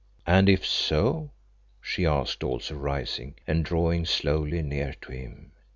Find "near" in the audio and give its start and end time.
4.63-4.95